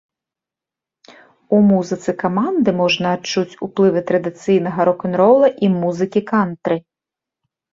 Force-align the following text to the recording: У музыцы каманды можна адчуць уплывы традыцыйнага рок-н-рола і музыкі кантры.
У 1.57 1.59
музыцы 1.71 2.15
каманды 2.23 2.69
можна 2.79 3.07
адчуць 3.17 3.57
уплывы 3.67 3.99
традыцыйнага 4.13 4.79
рок-н-рола 4.91 5.47
і 5.69 5.71
музыкі 5.79 6.21
кантры. 6.33 6.75